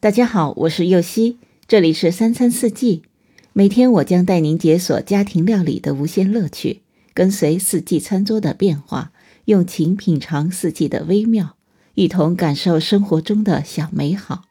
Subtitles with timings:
[0.00, 3.02] 大家好，我是右希，这里是三餐四季。
[3.52, 6.82] 每天我将带您解锁家庭料理的无限乐趣，
[7.12, 9.10] 跟随四季餐桌的变化，
[9.46, 11.56] 用情品尝四季的微妙，
[11.94, 14.44] 一同感受生活中的小美好。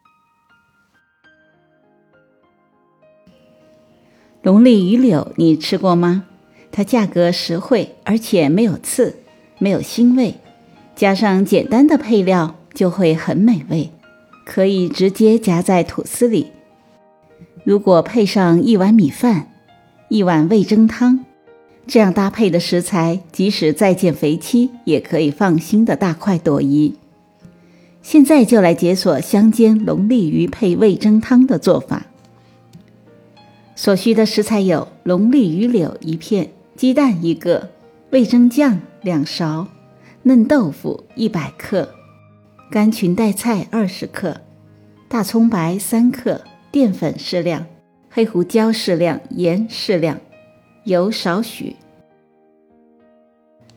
[4.41, 6.25] 龙利鱼柳，你吃过吗？
[6.73, 9.15] 它价格实惠，而且没有刺，
[9.59, 10.35] 没有腥味，
[10.93, 13.89] 加上简单的配料，就会很美味。
[14.47, 16.47] 可以直接夹在吐司里。
[17.65, 19.51] 如果配上一碗米饭、
[20.07, 21.25] 一碗味噌汤，
[21.85, 26.95] 这样搭配的食材，即使再见肥妻也可以放心的大快朵颐。
[28.01, 32.07] 现在就来解锁香煎龙利鱼配味噌汤的做法。
[33.75, 37.69] 所需的食材有龙利鱼柳一片、鸡蛋一个、
[38.11, 39.67] 味噌酱两勺、
[40.23, 41.89] 嫩豆腐一百克。
[42.69, 44.41] 干裙带菜二十克，
[45.09, 47.65] 大葱白三克，淀粉适量，
[48.09, 50.19] 黑胡椒适量，盐适量，
[50.83, 51.77] 油少许。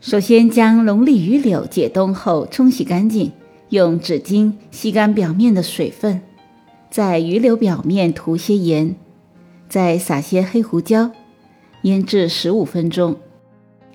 [0.01, 3.31] 首先将龙利鱼柳解冻后冲洗干净，
[3.69, 6.21] 用纸巾吸干表面的水分，
[6.89, 8.93] 在鱼柳表面涂些盐，
[9.69, 11.11] 再撒些黑胡椒，
[11.83, 13.15] 腌制十五分钟。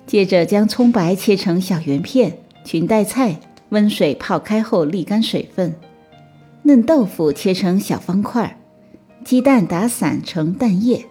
[0.07, 3.39] 接着将葱白切成小圆片，裙带菜。
[3.69, 5.75] 温水泡开后沥干水分，
[6.67, 8.59] 嫩豆腐切成小方块，
[9.23, 11.05] 鸡蛋打散成蛋液，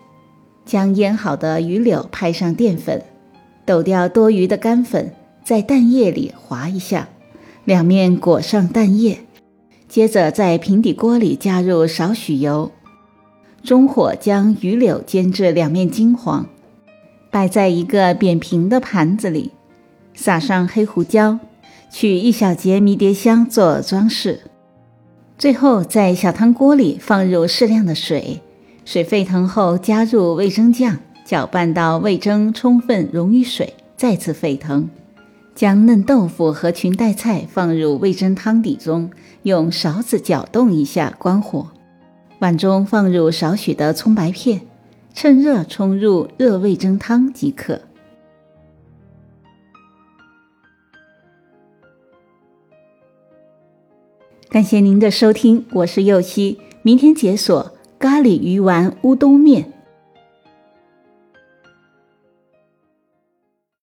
[0.66, 3.02] 将腌好的鱼柳拍上淀粉，
[3.64, 7.08] 抖掉多余的干粉，在蛋液里滑一下，
[7.64, 9.20] 两面裹上蛋液，
[9.88, 12.70] 接着在平底锅里加入少许油，
[13.62, 16.46] 中火将鱼柳煎至两面金黄，
[17.30, 19.52] 摆在一个扁平的盘子里，
[20.12, 21.38] 撒上黑胡椒。
[21.88, 24.42] 取一小节迷迭香做装饰，
[25.38, 28.40] 最后在小汤锅里放入适量的水，
[28.86, 34.88] 水沸腾后加入味增酱，搅拌到味增充分溶于水，再次沸腾，
[35.54, 39.10] 将嫩豆腐和裙带菜放入味增汤底中，
[39.42, 41.66] 用勺子搅动一下，关火。
[42.38, 44.62] 碗中放入少许的葱白片，
[45.12, 47.82] 趁热冲入热味增汤即可。
[54.48, 56.58] 感谢您的收听，我是右希。
[56.82, 59.75] 明天解锁咖喱鱼丸乌冬面。